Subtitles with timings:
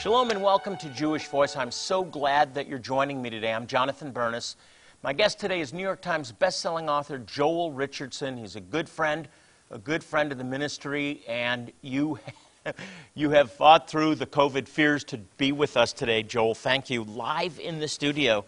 [0.00, 1.56] Shalom and welcome to Jewish Voice.
[1.56, 3.52] I'm so glad that you're joining me today.
[3.52, 4.56] I'm Jonathan Bernis.
[5.02, 8.38] My guest today is New York Times bestselling author Joel Richardson.
[8.38, 9.28] He's a good friend,
[9.70, 12.18] a good friend of the ministry, and you,
[13.14, 16.54] you have fought through the COVID fears to be with us today, Joel.
[16.54, 17.04] Thank you.
[17.04, 18.46] Live in the studio.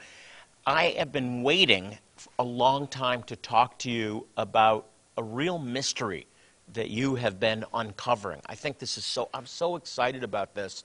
[0.66, 1.98] I have been waiting
[2.38, 4.86] a long time to talk to you about
[5.18, 6.26] a real mystery
[6.72, 8.40] that you have been uncovering.
[8.46, 10.84] I think this is so, I'm so excited about this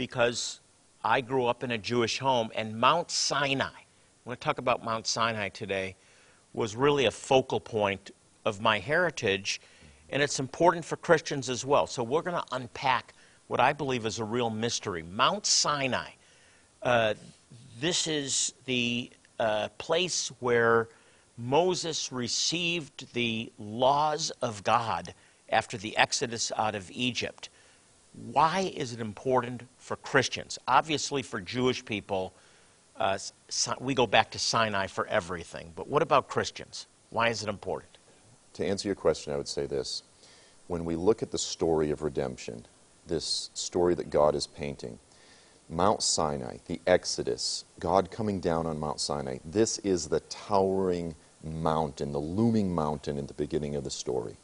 [0.00, 0.60] because
[1.04, 4.82] I grew up in a Jewish home, and Mount Sinai, I'm going to talk about
[4.82, 5.94] Mount Sinai today,
[6.54, 8.10] was really a focal point
[8.46, 9.60] of my heritage,
[10.08, 11.86] and it's important for Christians as well.
[11.86, 13.12] So we're going to unpack
[13.48, 15.02] what I believe is a real mystery.
[15.02, 16.12] Mount Sinai.
[16.82, 17.12] Uh,
[17.78, 20.88] this is the uh, place where
[21.36, 25.12] Moses received the laws of God
[25.50, 27.50] after the exodus out of Egypt.
[28.26, 30.58] Why is it important for Christians?
[30.68, 32.34] Obviously, for Jewish people,
[32.96, 33.18] uh,
[33.80, 35.72] we go back to Sinai for everything.
[35.74, 36.86] But what about Christians?
[37.08, 37.98] Why is it important?
[38.54, 40.02] To answer your question, I would say this.
[40.66, 42.66] When we look at the story of redemption,
[43.06, 44.98] this story that God is painting,
[45.68, 52.12] Mount Sinai, the Exodus, God coming down on Mount Sinai, this is the towering mountain,
[52.12, 54.36] the looming mountain in the beginning of the story.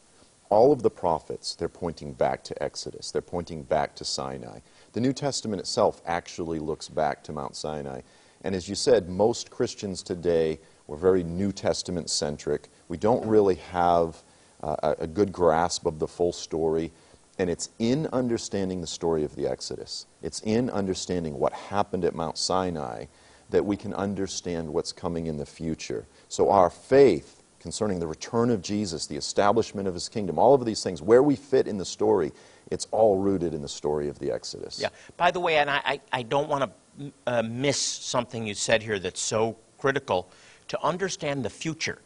[0.49, 3.11] All of the prophets, they're pointing back to Exodus.
[3.11, 4.61] They're pointing back to Sinai.
[4.93, 8.03] The New Testament itself actually looks back to Mount Sinai.
[8.43, 12.69] And as you said, most Christians today were very New Testament centric.
[12.89, 14.23] We don't really have
[14.63, 16.93] uh, a good grasp of the full story.
[17.39, 22.15] And it's in understanding the story of the Exodus, it's in understanding what happened at
[22.15, 23.07] Mount Sinai
[23.51, 26.07] that we can understand what's coming in the future.
[26.29, 27.36] So our faith
[27.67, 31.25] concerning the return of Jesus, the establishment of his kingdom, all of these things, where
[31.25, 32.31] we fit in the story,
[32.71, 34.79] it's all rooted in the story of the Exodus.
[34.81, 34.91] Yeah.
[35.17, 39.01] By the way, and I, I don't want to uh, miss something you said here
[39.01, 40.31] that's so critical.
[40.69, 41.99] To understand the future,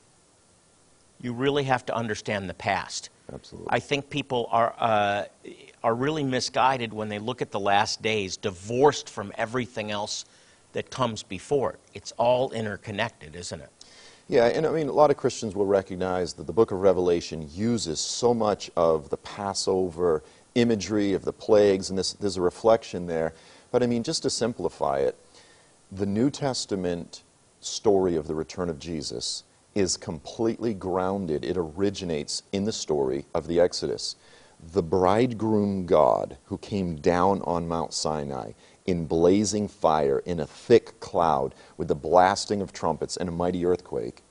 [1.20, 3.10] you really have to understand the past.
[3.31, 3.69] Absolutely.
[3.70, 5.25] I think people are, uh,
[5.84, 10.25] are really misguided when they look at the last days, divorced from everything else
[10.72, 11.81] that comes before it.
[11.93, 13.70] It's all interconnected, isn't it?
[14.31, 17.49] Yeah, and I mean, a lot of Christians will recognize that the book of Revelation
[17.53, 20.23] uses so much of the Passover
[20.55, 23.35] imagery of the plagues, and this, there's a reflection there.
[23.73, 25.19] But I mean, just to simplify it,
[25.91, 27.25] the New Testament
[27.59, 29.43] story of the return of Jesus
[29.75, 34.15] is completely grounded, it originates in the story of the Exodus.
[34.73, 38.53] The bridegroom God who came down on Mount Sinai
[38.87, 43.65] in blazing fire, in a thick cloud, with the blasting of trumpets and a mighty
[43.65, 44.23] earthquake,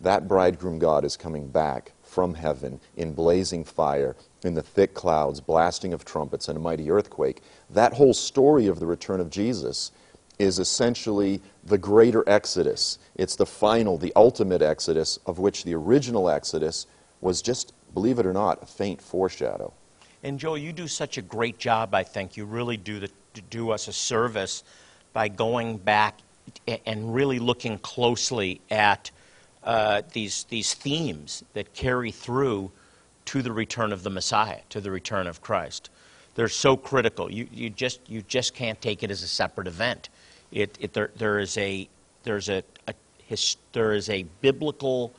[0.00, 5.40] that bridegroom God is coming back from heaven in blazing fire, in the thick clouds,
[5.40, 7.42] blasting of trumpets, and a mighty earthquake.
[7.70, 9.92] That whole story of the return of Jesus
[10.38, 12.98] is essentially the greater Exodus.
[13.14, 16.86] It's the final, the ultimate Exodus, of which the original Exodus
[17.20, 19.72] was just, believe it or not, a faint foreshadow.
[20.22, 22.36] And Joel, you do such a great job, I think.
[22.36, 23.10] You really do, the,
[23.42, 24.64] do us a service
[25.12, 26.18] by going back
[26.86, 29.10] and really looking closely at
[29.64, 32.70] uh, these, these themes that carry through
[33.24, 35.90] to the return of the Messiah, to the return of Christ.
[36.36, 37.30] They're so critical.
[37.30, 40.08] You, you, just, you just can't take it as a separate event.
[40.52, 41.88] It, it, there, there is a,
[42.22, 42.94] there's a, a
[43.26, 45.12] his, there is a biblical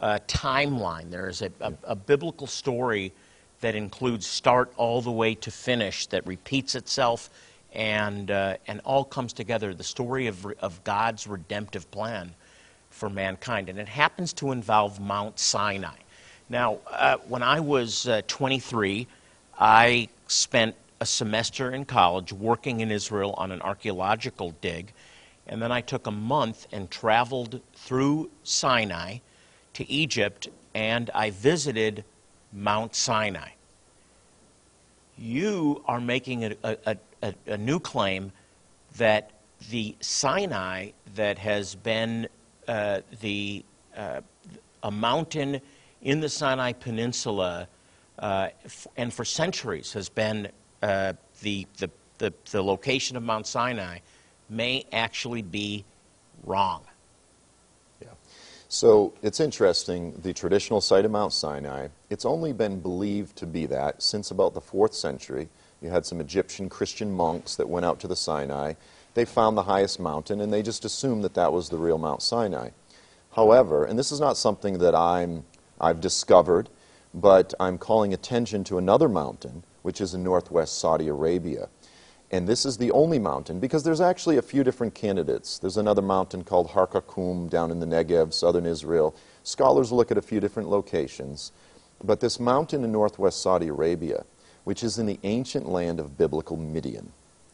[0.00, 1.10] uh, timeline.
[1.10, 3.12] There is a, a, a, biblical story
[3.60, 7.30] that includes start all the way to finish that repeats itself
[7.72, 9.74] and, uh, and all comes together.
[9.74, 12.34] The story of, of God's redemptive plan
[12.90, 13.68] for mankind.
[13.68, 15.96] And it happens to involve Mount Sinai.
[16.48, 19.06] Now, uh, when I was uh, 23,
[19.58, 24.92] I spent a semester in college working in Israel on an archaeological dig,
[25.46, 29.18] and then I took a month and traveled through Sinai
[29.74, 32.04] to Egypt, and I visited
[32.52, 33.50] Mount Sinai.
[35.16, 38.32] You are making a, a, a, a new claim
[38.96, 39.30] that
[39.70, 42.28] the Sinai that has been
[42.66, 43.64] uh, the,
[43.96, 44.20] uh,
[44.82, 45.60] a mountain
[46.02, 47.68] in the Sinai Peninsula
[48.18, 48.48] uh,
[48.96, 50.48] and for centuries has been
[50.82, 51.12] uh,
[51.42, 53.98] the, the, the, the, location of Mount Sinai
[54.48, 55.84] may actually be
[56.44, 56.82] wrong.
[58.02, 58.08] Yeah.
[58.68, 63.66] So it's interesting, the traditional site of Mount Sinai, it's only been believed to be
[63.66, 65.48] that since about the fourth century.
[65.80, 68.74] You had some Egyptian Christian monks that went out to the Sinai.
[69.14, 72.22] They found the highest mountain and they just assumed that that was the real Mount
[72.22, 72.70] Sinai.
[73.32, 75.44] However, and this is not something that I'm,
[75.80, 76.68] I've discovered,
[77.14, 81.68] but I'm calling attention to another mountain, which is in northwest Saudi Arabia.
[82.30, 85.58] And this is the only mountain because there's actually a few different candidates.
[85.58, 89.14] There's another mountain called Har Karkom down in the Negev, southern Israel.
[89.44, 91.52] Scholars look at a few different locations.
[92.04, 94.24] But this mountain in northwest Saudi Arabia,
[94.68, 97.10] which is in the ancient land of biblical Midian,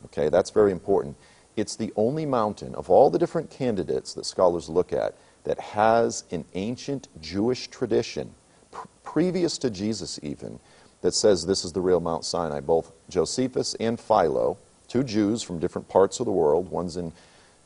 [0.06, 1.14] okay, that's very important.
[1.54, 5.14] It's the only mountain of all the different candidates that scholars look at
[5.44, 8.34] that has an ancient Jewish tradition,
[8.72, 10.58] pr- previous to Jesus even,
[11.02, 12.58] that says this is the real Mount Sinai.
[12.58, 14.58] Both Josephus and Philo,
[14.88, 17.12] two Jews from different parts of the world, one's in,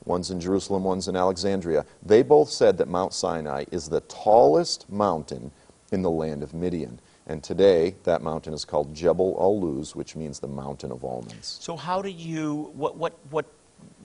[0.04, 4.92] one's in Jerusalem, one's in Alexandria, they both said that Mount Sinai is the tallest
[4.92, 5.52] mountain
[5.90, 7.00] in the land of Midian.
[7.28, 11.58] And today, that mountain is called Jebel al Luz, which means the mountain of almonds.
[11.60, 13.44] So, how did you, what, what, what,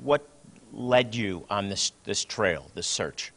[0.04, 0.28] what
[0.74, 3.32] led you on this, this trail, this search?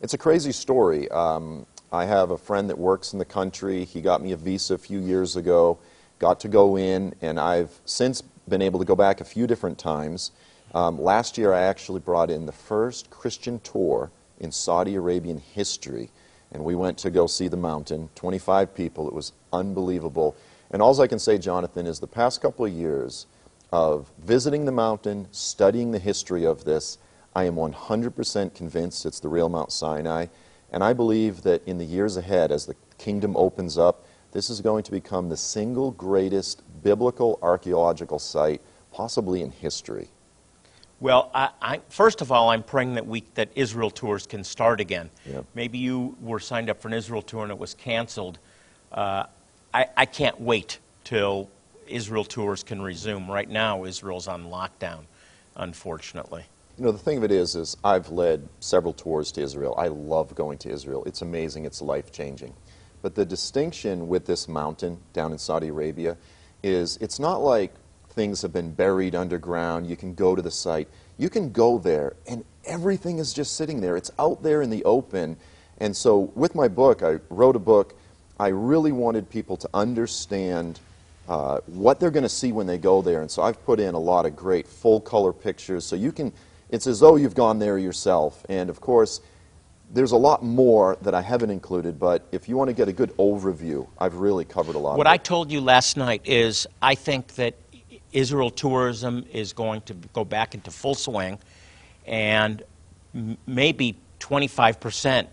[0.00, 1.10] It's a crazy story.
[1.10, 3.84] Um, I have a friend that works in the country.
[3.84, 5.78] He got me a visa a few years ago,
[6.20, 9.76] got to go in, and I've since been able to go back a few different
[9.76, 10.30] times.
[10.74, 16.10] Um, last year, I actually brought in the first Christian tour in Saudi Arabian history,
[16.52, 18.08] and we went to go see the mountain.
[18.14, 19.08] 25 people.
[19.08, 20.36] It was unbelievable.
[20.70, 23.26] And all I can say, Jonathan, is the past couple of years
[23.72, 26.98] of visiting the mountain, studying the history of this,
[27.34, 30.26] I am 100% convinced it's the real Mount Sinai.
[30.72, 34.60] And I believe that in the years ahead, as the kingdom opens up, this is
[34.60, 38.62] going to become the single greatest biblical archaeological site,
[38.92, 40.08] possibly in history.
[40.98, 44.80] Well, I, I, first of all, I'm praying that we that Israel tours can start
[44.80, 45.10] again.
[45.26, 45.44] Yep.
[45.54, 48.38] Maybe you were signed up for an Israel tour and it was canceled.
[48.90, 49.24] Uh,
[49.74, 51.50] I, I can't wait till
[51.86, 53.30] Israel tours can resume.
[53.30, 55.04] Right now, Israel's on lockdown,
[55.54, 56.44] unfortunately.
[56.78, 59.74] You know, the thing of it is, is I've led several tours to Israel.
[59.78, 61.04] I love going to Israel.
[61.04, 61.64] It's amazing.
[61.66, 62.54] It's life-changing.
[63.02, 66.16] But the distinction with this mountain down in Saudi Arabia
[66.62, 67.72] is it's not like
[68.16, 69.86] things have been buried underground.
[69.86, 70.88] You can go to the site.
[71.18, 73.96] You can go there, and everything is just sitting there.
[73.96, 75.36] It's out there in the open.
[75.78, 77.94] And so, with my book, I wrote a book.
[78.40, 80.80] I really wanted people to understand
[81.28, 83.20] uh, what they're going to see when they go there.
[83.20, 86.32] And so, I've put in a lot of great full color pictures so you can
[86.68, 88.44] it's as though you've gone there yourself.
[88.48, 89.20] And of course,
[89.92, 92.92] there's a lot more that I haven't included, but if you want to get a
[92.92, 96.96] good overview, I've really covered a lot what I told you last night is I
[96.96, 97.54] think that
[98.16, 101.38] Israel tourism is going to go back into full swing,
[102.06, 102.62] and
[103.14, 105.26] m- maybe 25%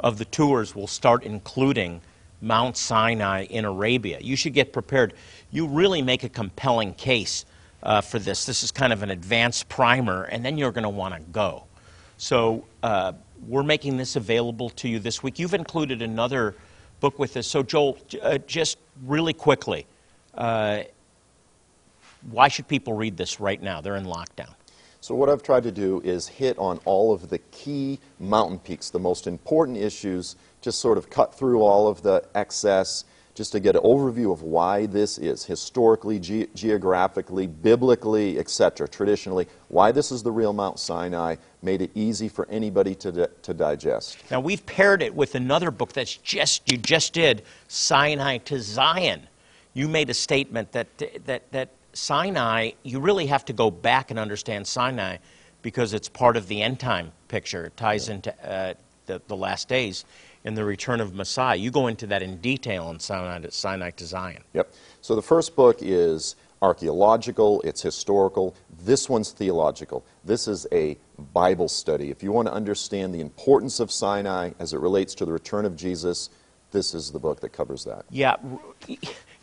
[0.00, 2.00] of the tours will start including
[2.40, 4.18] Mount Sinai in Arabia.
[4.20, 5.14] You should get prepared.
[5.50, 7.44] You really make a compelling case
[7.82, 8.46] uh, for this.
[8.46, 11.64] This is kind of an advanced primer, and then you're going to want to go.
[12.18, 13.12] So uh,
[13.46, 15.40] we're making this available to you this week.
[15.40, 16.54] You've included another
[17.00, 17.46] book with us.
[17.48, 19.86] So, Joel, uh, just really quickly,
[20.34, 20.82] uh,
[22.30, 23.80] why should people read this right now?
[23.80, 24.54] They're in lockdown.
[25.00, 28.90] So, what I've tried to do is hit on all of the key mountain peaks,
[28.90, 33.04] the most important issues, just sort of cut through all of the excess
[33.38, 39.46] just to get an overview of why this is historically, ge- geographically, biblically, etc., traditionally,
[39.68, 43.54] why this is the real Mount Sinai, made it easy for anybody to, di- to
[43.54, 44.18] digest.
[44.28, 49.28] Now, we've paired it with another book that's just, you just did, Sinai to Zion.
[49.72, 50.88] You made a statement that,
[51.24, 51.68] that, that
[51.98, 55.18] Sinai, you really have to go back and understand Sinai
[55.62, 57.66] because it's part of the end time picture.
[57.66, 58.74] It ties into uh,
[59.06, 60.04] the, the last days
[60.44, 61.56] and the return of Messiah.
[61.56, 64.42] You go into that in detail in Sinai to, Sinai to Zion.
[64.54, 64.72] Yep.
[65.00, 68.54] So the first book is archaeological, it's historical.
[68.84, 70.04] This one's theological.
[70.24, 70.96] This is a
[71.32, 72.10] Bible study.
[72.10, 75.64] If you want to understand the importance of Sinai as it relates to the return
[75.64, 76.30] of Jesus,
[76.70, 78.04] this is the book that covers that.
[78.10, 78.36] Yeah,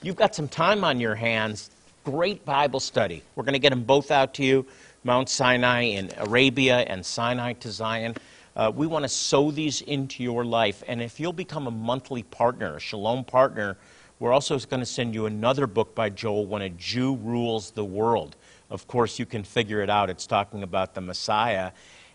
[0.02, 1.70] you've got some time on your hands.
[2.06, 3.24] Great Bible study.
[3.36, 4.68] We're going to get them both out to you
[5.04, 8.14] Mount Sinai in Arabia and Sinai to Zion.
[8.56, 10.84] Uh, we want to sow these into your life.
[10.88, 13.76] And if you'll become a monthly partner, a Shalom partner,
[14.20, 17.84] we're also going to send you another book by Joel, When a Jew Rules the
[17.84, 18.36] World.
[18.70, 20.12] Of course, you can figure it out.
[20.12, 21.72] It's talking about the Messiah.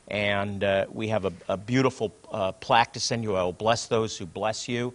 [0.07, 3.35] And uh, we have a, a beautiful uh, plaque to send you.
[3.35, 4.95] I will bless those who bless you.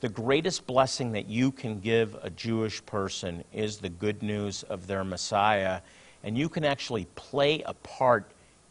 [0.00, 4.86] The greatest blessing that you can give a Jewish person is the good news of
[4.86, 5.80] their Messiah.
[6.22, 8.24] and you can actually play a part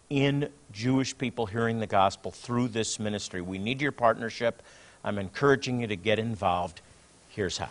[0.09, 3.41] in Jewish people hearing the gospel through this ministry.
[3.41, 4.61] We need your partnership.
[5.05, 6.81] I'm encouraging you to get involved.
[7.29, 7.69] Here's how.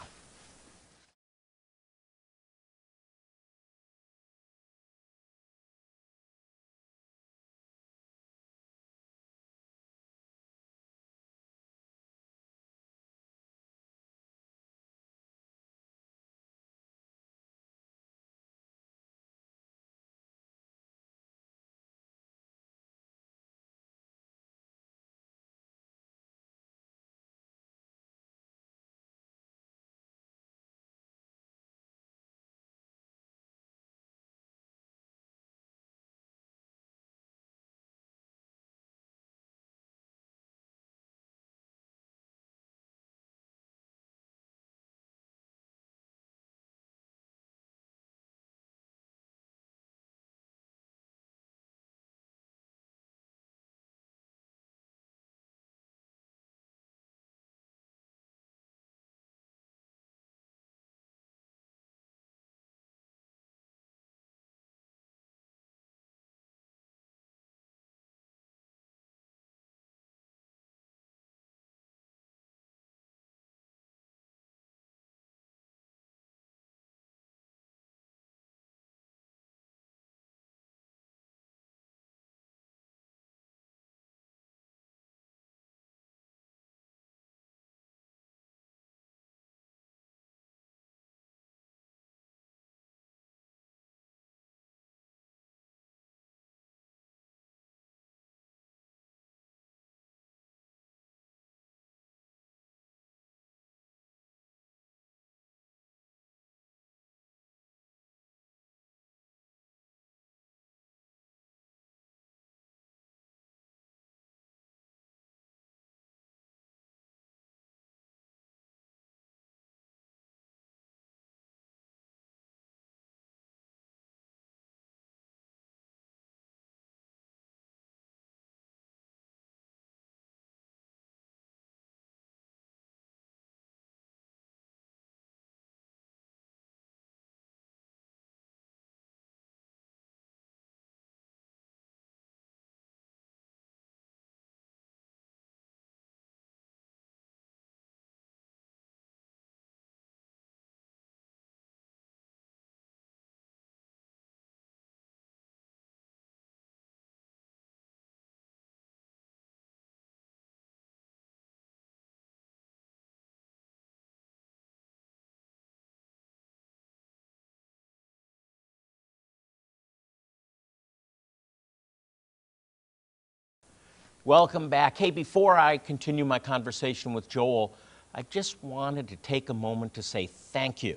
[174.26, 174.96] Welcome back.
[174.96, 177.74] Hey, before I continue my conversation with Joel,
[178.14, 180.96] I just wanted to take a moment to say thank you.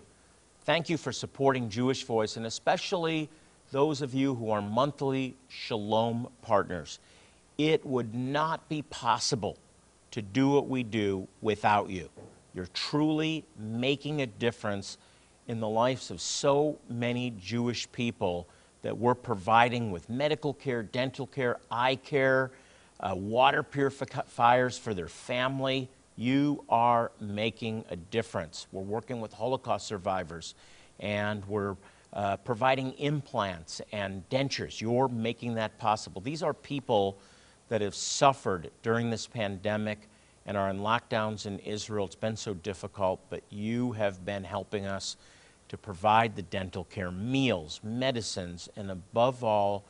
[0.62, 3.30] Thank you for supporting Jewish Voice, and especially
[3.74, 7.00] those of you who are monthly Shalom partners.
[7.58, 9.58] It would not be possible
[10.12, 12.10] to do what we do without you.
[12.54, 14.98] You're truly making a difference
[15.50, 18.48] in the lives of so many Jewish people
[18.84, 22.52] that we're providing with medical care, dental care, eye care
[23.00, 25.90] uh, water purifiers for their family.
[26.16, 28.68] You are making a difference.
[28.72, 30.56] We're working with Holocaust survivors
[31.00, 31.76] and we're
[32.14, 34.82] uh, providing implants and dentures.
[34.82, 36.22] You're making that possible.
[36.22, 37.18] These are people
[37.70, 40.10] that have suffered during this pandemic
[40.46, 42.06] and are in lockdowns in Israel.
[42.06, 45.18] It's been so difficult, but you have been helping us
[45.68, 49.84] to provide the dental care, meals, medicines, and above all,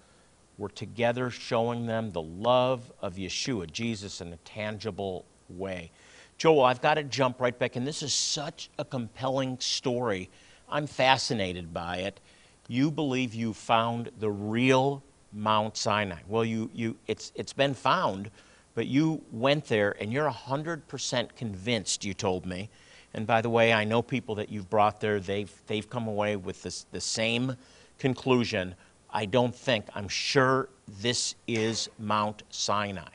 [0.57, 5.91] we're together showing them the love of Yeshua, Jesus, in a tangible way.
[6.37, 10.29] Joel, I've got to jump right back, and this is such a compelling story.
[10.69, 12.19] I'm fascinated by it.
[12.67, 16.19] You believe you found the real Mount Sinai.
[16.27, 18.29] Well, you, you, it's, it's been found,
[18.75, 22.69] but you went there and you're 100% convinced, you told me.
[23.13, 26.35] And by the way, I know people that you've brought there, they've, they've come away
[26.35, 27.55] with this, the same
[27.97, 28.75] conclusion
[29.11, 30.69] I don't think, I'm sure
[31.01, 33.09] this is Mount Sinai.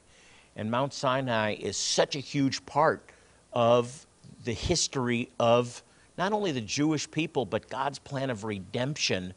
[0.57, 3.11] And Mount Sinai is such a huge part
[3.53, 4.07] of
[4.45, 5.83] the history of
[6.19, 9.33] not only the Jewish people, but God's plan of redemption.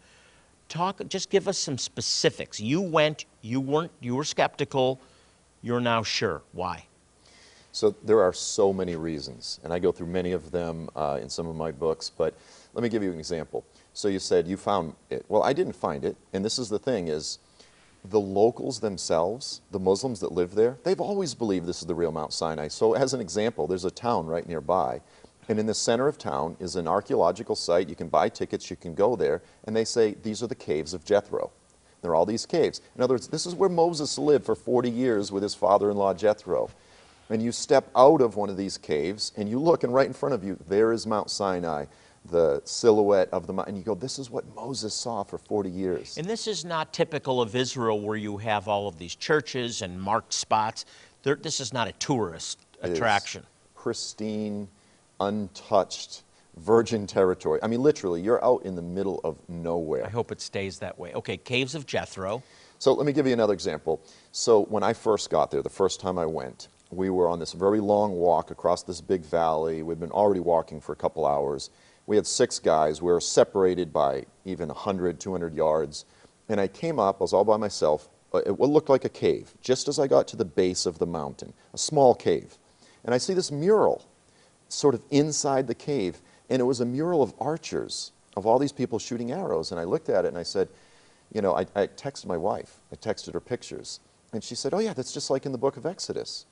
[0.67, 2.59] Talk, just give us some specifics.
[2.59, 4.99] You went, you weren't, you were skeptical,
[5.61, 6.41] you're now sure.
[6.53, 6.85] Why?
[7.71, 11.29] So there are so many reasons, and I go through many of them uh, in
[11.29, 12.33] some of my books, but
[12.75, 13.63] Let me give you an example.
[13.95, 15.25] So you said you found it.
[15.29, 17.39] Well, I didn't find it, and this is the thing is
[18.03, 22.11] the locals themselves, the Muslims that live there, they've always believed this is the real
[22.11, 22.67] Mount Sinai.
[22.67, 24.99] So as an example, there's a town right nearby,
[25.47, 27.87] and in the center of town is an archaeological site.
[27.87, 30.93] You can buy tickets, you can go there, and they say these are the caves
[30.93, 31.51] of Jethro.
[32.01, 32.81] There are all these caves.
[32.97, 36.69] In other words, this is where Moses lived for 40 years with his father-in-law Jethro.
[37.29, 40.13] And you step out of one of these caves and you look, and right in
[40.13, 41.85] front of you, there is Mount Sinai,
[42.29, 43.75] the silhouette of the mountain.
[43.75, 46.17] And you go, this is what Moses saw for 40 years.
[46.17, 49.99] And this is not typical of Israel where you have all of these churches and
[49.99, 50.85] marked spots.
[51.23, 53.43] There, this is not a tourist attraction.
[53.75, 54.67] Pristine,
[55.19, 56.23] untouched,
[56.57, 57.59] virgin territory.
[57.61, 60.05] I mean, literally, you're out in the middle of nowhere.
[60.05, 61.13] I hope it stays that way.
[61.13, 62.43] Okay, Caves of Jethro.
[62.79, 64.01] So let me give you another example.
[64.31, 67.53] So when I first got there, the first time I went, we were on this
[67.53, 69.81] very long walk across this big valley.
[69.81, 71.69] We'd been already walking for a couple hours.
[72.07, 73.01] We had six guys.
[73.01, 76.05] We were separated by even 100, 200 yards.
[76.47, 79.53] And I came up, I was all by myself, uh, it looked like a cave,
[79.61, 82.57] just as I got to the base of the mountain, a small cave.
[83.03, 84.05] And I see this mural
[84.67, 88.71] sort of inside the cave, and it was a mural of archers, of all these
[88.71, 89.71] people shooting arrows.
[89.71, 90.67] And I looked at it and I said,
[91.33, 92.79] you know, I, I texted my wife.
[92.91, 93.99] I texted her pictures.
[94.33, 96.45] And she said, oh, yeah, that's just like in the book of Exodus.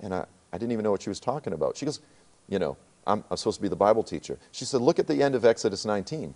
[0.00, 1.76] And I, I didn't even know what she was talking about.
[1.76, 2.00] She goes,
[2.48, 4.38] you know, I'm, I'm supposed to be the Bible teacher.
[4.52, 6.34] She said, look at the end of Exodus 19.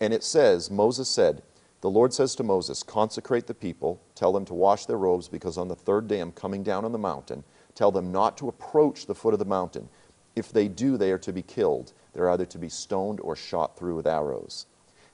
[0.00, 1.42] And it says, Moses said,
[1.80, 5.58] the Lord says to Moses, consecrate the people, tell them to wash their robes, because
[5.58, 7.44] on the third day I'm coming down on the mountain.
[7.74, 9.88] Tell them not to approach the foot of the mountain.
[10.34, 11.92] If they do, they are to be killed.
[12.12, 14.66] They're either to be stoned or shot through with arrows.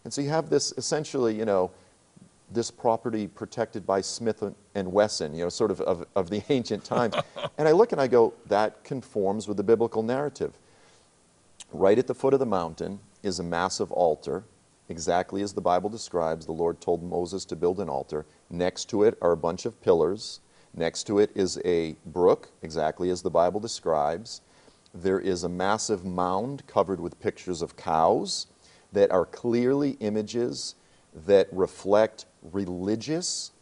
[0.05, 1.71] And so you have this essentially, you know,
[2.53, 4.43] this property protected by Smith
[4.75, 7.15] and Wesson, you know, sort of of, of the ancient times.
[7.59, 10.59] and I look and I go, that conforms with the biblical narrative.
[11.73, 14.45] Right at the foot of the mountain is a massive altar,
[14.89, 16.45] exactly as the Bible describes.
[16.45, 18.27] The Lord told Moses to build an altar.
[18.51, 20.41] Next to it are a bunch of pillars.
[20.75, 24.41] Next to it is a brook, exactly as the Bible describes.
[24.93, 28.49] There is a massive mound covered with pictures of cows
[28.93, 30.75] that are clearly images
[31.15, 33.53] that reflect religious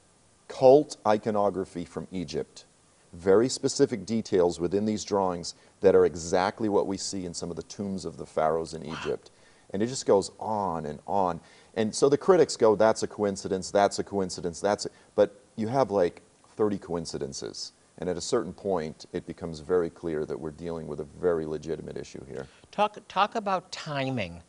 [0.48, 2.64] cult iconography from Egypt.
[3.12, 7.56] Very specific details within these drawings that are exactly what we see in some of
[7.56, 9.30] the tombs of the pharaohs in Egypt.
[9.70, 11.40] And it just goes on and on.
[11.74, 15.68] And so the critics go, that's a coincidence, that's a coincidence, that's a, but you
[15.68, 16.22] have like
[16.56, 17.72] 30 coincidences.
[17.98, 21.46] And at a certain point, it becomes very clear that we're dealing with a very
[21.46, 22.46] legitimate issue here.
[22.70, 24.42] Talk, talk about timing.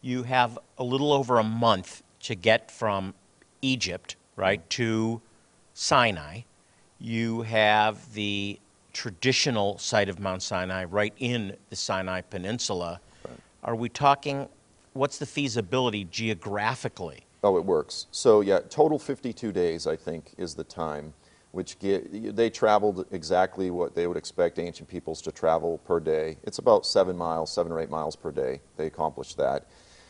[0.00, 3.14] You have a little over a month to get from
[3.60, 5.20] Egypt, right, to
[5.74, 6.42] Sinai.
[7.04, 8.58] You have the
[8.94, 12.98] traditional site of Mount Sinai right in the Sinai Peninsula.
[13.62, 14.48] Are we talking,
[14.94, 17.26] what's the feasibility geographically?
[17.42, 18.06] Oh, it works.
[18.10, 21.12] So yeah, total 52 days, I think, is the time,
[21.52, 26.38] which get, they traveled exactly what they would expect ancient peoples to travel per day.
[26.44, 28.62] It's about seven miles, seven or eight miles per day.
[28.78, 29.66] They accomplished that.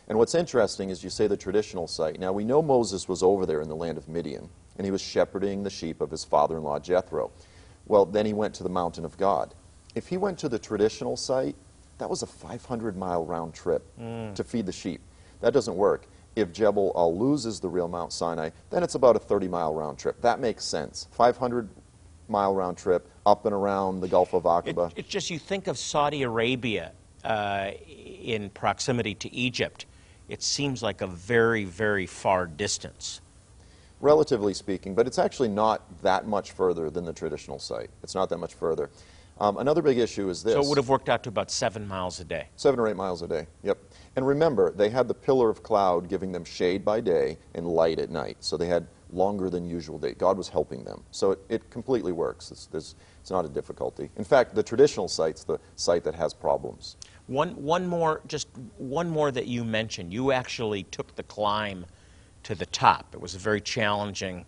[0.07, 2.21] And what's interesting is you say the traditional site.
[2.21, 5.01] Now, we know Moses was over there in the land of Midian, and he was
[5.01, 7.31] shepherding the sheep of his father-in-law Jethro.
[7.87, 9.55] Well, then he went to the mountain of God.
[9.95, 11.55] If he went to the traditional site,
[11.99, 14.35] that was a 500-mile round trip Mm.
[14.35, 15.01] to feed the sheep.
[15.41, 16.09] That doesn't work.
[16.35, 19.99] If Jebel Al Luz is the real Mount Sinai, then it's about a 30-mile round
[19.99, 20.21] trip.
[20.23, 21.07] That makes sense.
[21.17, 24.93] 500-mile round trip up and around the Gulf of It, Aqaba.
[24.97, 29.87] it's just you think of Saudi Arabia uh, in proximity to Egypt.
[30.29, 33.21] It seems like a very, very far distance.
[34.01, 37.91] Relatively speaking, but it's actually not that much further than the traditional site.
[38.03, 38.91] It's not that much further.
[39.39, 40.55] Um, another big issue is this.
[40.55, 42.49] So it would have worked out to about seven miles a day.
[42.55, 43.79] Seven or eight miles a day, yep.
[44.15, 47.99] And remember, they had the pillar of cloud giving them shade by day and light
[47.99, 48.37] at night.
[48.41, 50.15] So they had longer than usual day.
[50.15, 51.03] God was helping them.
[51.11, 52.51] So it, it completely works.
[52.51, 54.11] It's, there's, it's not a difficulty.
[54.17, 56.97] In fact, the traditional site's the site that has problems.
[57.27, 60.13] One, one more, just one more that you mentioned.
[60.13, 61.87] You actually took the climb
[62.45, 63.15] to the top.
[63.15, 64.45] It was a very challenging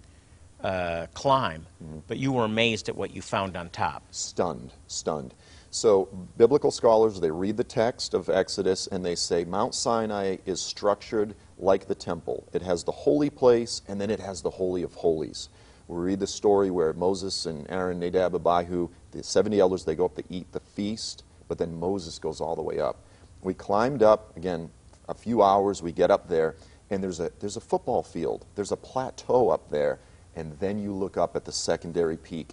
[0.63, 1.67] uh, climb,
[2.09, 4.03] but you were amazed at what you found on top.
[4.11, 5.35] stunned, stunned.
[5.71, 10.61] So, biblical scholars, they read the text of Exodus and they say Mount Sinai is
[10.61, 12.49] structured like the temple.
[12.55, 15.51] It has the holy place and then it has the Holy of Holies.
[15.89, 20.07] We read the story where Moses and Aaron, Nadab, Abihu, the 70 elders, they go
[20.07, 23.05] up to eat the feast, but then Moses goes all the way up.
[23.43, 24.71] We climbed up, again,
[25.09, 26.57] a few hours, we get up there,
[26.91, 28.47] and there's a, there's a football field.
[28.55, 29.99] There's a plateau up there,
[30.37, 32.51] and then you look up at the secondary peak.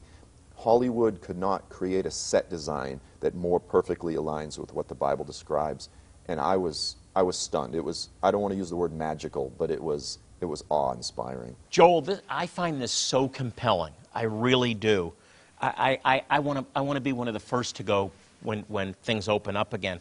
[0.57, 5.25] Hollywood could not create a set design that more perfectly aligns with what the Bible
[5.25, 5.89] describes.
[6.27, 7.75] and I was I was stunned.
[7.75, 10.63] It was I don't want to use the word magical, but it was it was
[10.69, 11.55] awe-inspiring.
[11.69, 13.93] Joel, this, I find this so compelling.
[14.13, 15.13] I really do.
[15.61, 18.65] I, I, I want to I wanna be one of the first to go when,
[18.67, 19.99] when things open up again.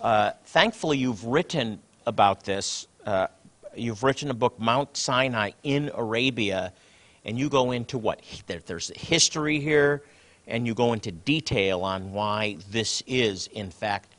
[0.00, 2.86] Uh, thankfully, you've written about this.
[3.04, 3.26] Uh,
[3.74, 6.72] you've written a book, Mount Sinai in Arabia,
[7.24, 8.20] and you go into what?
[8.46, 10.02] There, there's history here,
[10.46, 14.14] and you go into detail on why this is, in fact,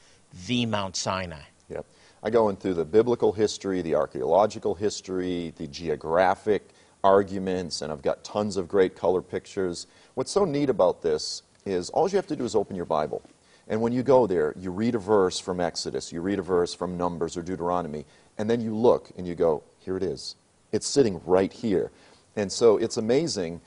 [0.48, 1.42] the Mount Sinai.
[1.70, 1.86] Yep.
[2.24, 6.70] I go into the biblical history, the archaeological history, the geographic
[7.04, 9.88] arguments, and I've got tons of great color pictures.
[10.14, 13.22] What's so neat about this is all you have to do is open your Bible.
[13.68, 16.74] And when you go there, you read a verse from Exodus, you read a verse
[16.74, 18.06] from Numbers or Deuteronomy,
[18.38, 20.36] and then you look and you go, here it is.
[20.72, 21.92] It's sitting right here.
[22.36, 23.62] And so it's amazing.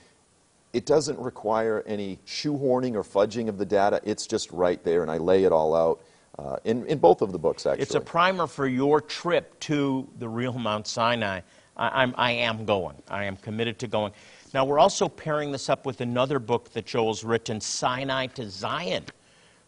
[0.72, 4.00] It doesn't require any shoehorning or fudging of the data.
[4.04, 6.00] It's just right there, and I lay it all out
[6.38, 7.82] uh, in, in both of the books, actually.
[7.82, 11.40] It's a primer for your trip to the real Mount Sinai.
[11.76, 12.96] I, I'm, I am going.
[13.08, 14.12] I am committed to going.
[14.52, 19.04] Now, we're also pairing this up with another book that Joel's written, Sinai to Zion.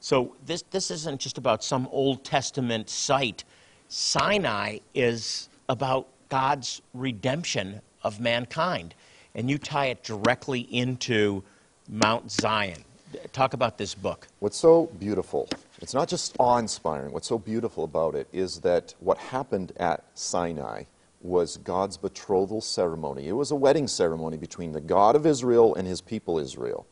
[0.01, 3.45] So this, this isn't just about some Old Testament site.
[3.89, 8.95] Sinai is about God's redemption of mankind.
[9.35, 11.43] And you tie it directly into
[11.89, 12.85] Mount Zion.
[13.33, 14.29] Talk about this book.
[14.41, 15.49] What's so beautiful,
[15.81, 20.05] it's not just awe inspiring, what's so beautiful about it is that what happened at
[20.15, 20.85] Sinai
[21.23, 23.29] was God's betrothal ceremony.
[23.29, 26.87] It was a wedding ceremony between the God of Israel and his people Israel.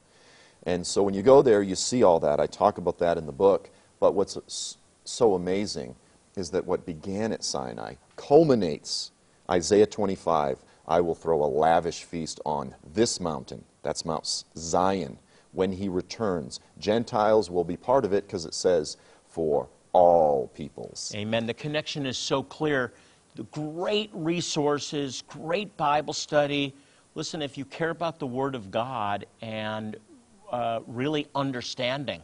[0.64, 2.40] And so when you go there, you see all that.
[2.40, 3.70] I talk about that in the book.
[4.00, 5.94] But what's so amazing
[6.36, 9.10] is that what began at Sinai culminates
[9.50, 13.64] Isaiah 25 I will throw a lavish feast on this mountain.
[13.82, 15.18] That's Mount Zion.
[15.50, 18.96] When he returns, Gentiles will be part of it because it says,
[19.26, 21.12] for all peoples.
[21.16, 21.46] Amen.
[21.46, 22.92] The connection is so clear.
[23.34, 26.72] The great resources, great Bible study.
[27.16, 29.96] Listen, if you care about the Word of God and
[30.52, 32.22] uh, really understanding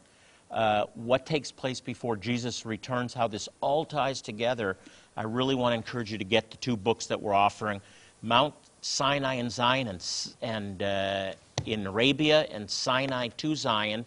[0.52, 4.76] uh, what takes place before Jesus returns, how this all ties together,
[5.16, 7.80] I really want to encourage you to get the two books that we're offering
[8.22, 11.32] Mount Sinai and Zion, and, and uh,
[11.66, 14.04] in Arabia, and Sinai to Zion.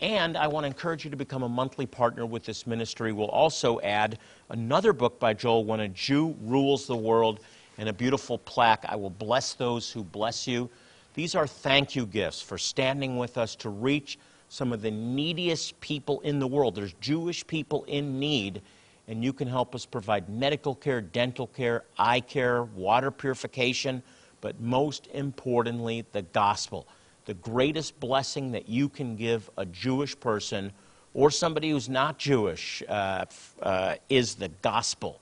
[0.00, 3.12] And I want to encourage you to become a monthly partner with this ministry.
[3.12, 4.18] We'll also add
[4.50, 7.40] another book by Joel When a Jew Rules the World
[7.78, 8.84] and a beautiful plaque.
[8.88, 10.68] I will bless those who bless you.
[11.14, 14.18] These are thank you gifts for standing with us to reach
[14.56, 16.74] some of the neediest people in the world.
[16.74, 18.62] There's Jewish people in need,
[19.06, 24.02] and you can help us provide medical care, dental care, eye care, water purification,
[24.40, 26.88] but most importantly, the gospel.
[27.26, 30.72] The greatest blessing that you can give a Jewish person
[31.12, 33.26] or somebody who's not Jewish uh,
[33.62, 35.20] uh, is the gospel.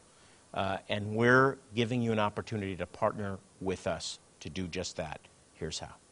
[0.52, 5.20] Uh, and we're giving you an opportunity to partner with us to do just that.
[5.54, 6.03] Here's how.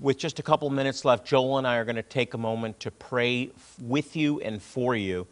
[0.00, 2.80] With just a couple minutes left, Joel and I are going to take a moment
[2.80, 5.26] to pray with you and for you.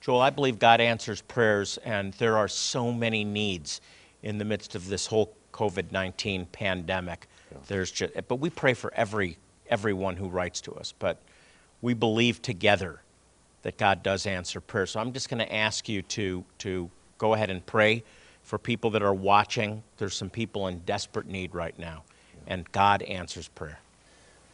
[0.00, 3.80] Joel, I believe God answers prayers, and there are so many needs
[4.22, 7.26] in the midst of this whole COVID 19 pandemic.
[7.52, 7.58] Yeah.
[7.68, 9.36] There's just, but we pray for every,
[9.68, 10.92] everyone who writes to us.
[10.98, 11.20] But
[11.80, 13.00] we believe together
[13.62, 14.86] that God does answer prayer.
[14.86, 18.02] So I'm just going to ask you to, to go ahead and pray
[18.42, 19.82] for people that are watching.
[19.98, 22.04] There's some people in desperate need right now,
[22.46, 23.78] and God answers prayer.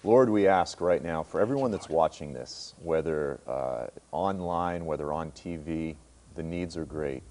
[0.03, 5.31] Lord, we ask right now for everyone that's watching this, whether uh, online, whether on
[5.33, 5.95] TV,
[6.35, 7.23] the needs are great.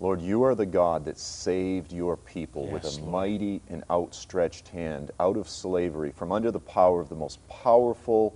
[0.00, 3.12] Lord, you are the God that saved your people yes, with a Lord.
[3.12, 8.34] mighty and outstretched hand out of slavery from under the power of the most powerful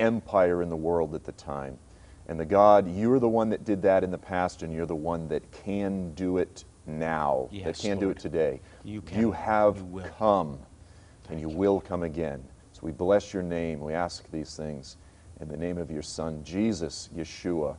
[0.00, 1.78] empire in the world at the time.
[2.26, 4.94] And the God, you're the one that did that in the past, and you're the
[4.94, 8.00] one that can do it now, yes, that can Lord.
[8.00, 8.60] do it today.
[8.84, 10.58] You, can, you have you come,
[11.30, 12.44] and you will come again.
[12.78, 13.80] So we bless your name.
[13.80, 14.98] We ask these things
[15.40, 17.74] in the name of your Son, Jesus, Yeshua.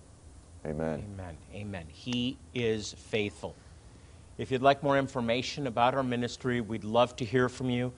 [0.65, 1.05] Amen.
[1.13, 1.37] Amen.
[1.53, 1.85] Amen.
[1.87, 3.55] He is faithful.
[4.37, 7.93] If you'd like more information about our ministry, we'd love to hear from you.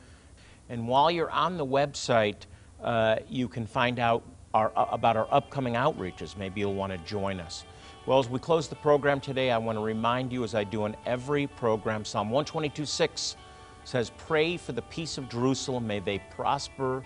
[0.70, 2.46] And while you're on the website,
[2.84, 6.38] uh, you can find out our, uh, about our upcoming outreaches.
[6.38, 7.64] Maybe you'll want to join us.
[8.06, 10.86] Well, as we close the program today, I want to remind you, as I do
[10.86, 13.38] in every program, Psalm 122 6
[13.84, 15.88] says, Pray for the peace of Jerusalem.
[15.88, 17.04] May they prosper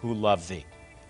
[0.00, 0.64] who love thee.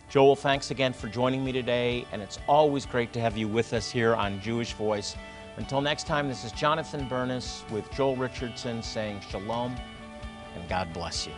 [0.08, 3.72] Joel, thanks again for joining me today, and it's always great to have you with
[3.72, 5.16] us here on Jewish Voice.
[5.56, 9.76] Until next time, this is Jonathan Bernis with Joel Richardson saying shalom
[10.54, 11.32] and God bless you.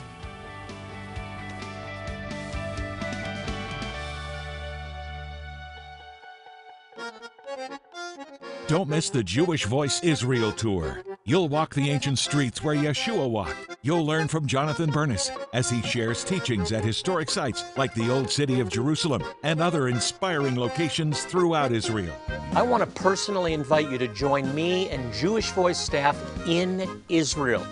[8.68, 11.03] Don't miss the Jewish Voice Israel Tour.
[11.24, 13.76] You'll walk the ancient streets where Yeshua walked.
[13.82, 18.28] You'll learn from Jonathan Bernis as he shares teachings at historic sites like the Old
[18.28, 22.12] City of Jerusalem and other inspiring locations throughout Israel.
[22.54, 27.64] I want to personally invite you to join me and Jewish Voice staff in Israel.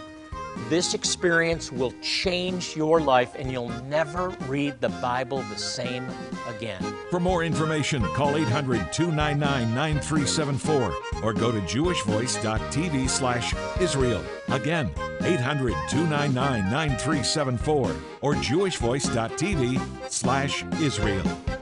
[0.69, 6.07] This experience will change your life and you'll never read the Bible the same
[6.49, 6.83] again.
[7.11, 14.25] For more information, call 800 299 9374 or go to jewishvoice.tv slash Israel.
[14.49, 14.91] Again,
[15.23, 21.60] 800 299 9374 or jewishvoice.tv slash Israel.